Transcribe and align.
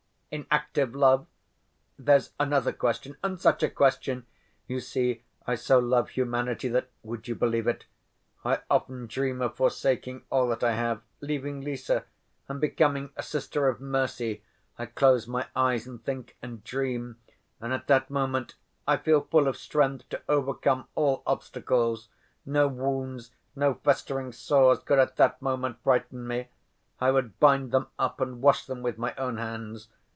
"In 0.33 0.47
active 0.49 0.95
love? 0.95 1.27
There's 1.99 2.31
another 2.39 2.71
question—and 2.71 3.37
such 3.37 3.63
a 3.63 3.69
question! 3.69 4.25
You 4.65 4.79
see, 4.79 5.23
I 5.45 5.55
so 5.55 5.77
love 5.77 6.11
humanity 6.11 6.69
that—would 6.69 7.27
you 7.27 7.35
believe 7.35 7.67
it?—I 7.67 8.59
often 8.69 9.07
dream 9.07 9.41
of 9.41 9.57
forsaking 9.57 10.23
all 10.29 10.47
that 10.47 10.63
I 10.63 10.71
have, 10.71 11.01
leaving 11.19 11.59
Lise, 11.59 11.91
and 12.47 12.61
becoming 12.61 13.11
a 13.17 13.23
sister 13.23 13.67
of 13.67 13.81
mercy. 13.81 14.41
I 14.79 14.85
close 14.85 15.27
my 15.27 15.47
eyes 15.53 15.85
and 15.85 16.01
think 16.01 16.37
and 16.41 16.63
dream, 16.63 17.17
and 17.59 17.73
at 17.73 17.87
that 17.87 18.09
moment 18.09 18.55
I 18.87 18.95
feel 18.95 19.19
full 19.19 19.49
of 19.49 19.57
strength 19.57 20.07
to 20.11 20.21
overcome 20.29 20.87
all 20.95 21.23
obstacles. 21.27 22.07
No 22.45 22.69
wounds, 22.69 23.31
no 23.53 23.73
festering 23.73 24.31
sores 24.31 24.79
could 24.79 24.97
at 24.97 25.17
that 25.17 25.41
moment 25.41 25.83
frighten 25.83 26.25
me. 26.25 26.47
I 27.01 27.11
would 27.11 27.37
bind 27.41 27.71
them 27.73 27.87
up 27.99 28.21
and 28.21 28.41
wash 28.41 28.65
them 28.65 28.81
with 28.81 28.97
my 28.97 29.13
own 29.17 29.35
hands. 29.35 29.89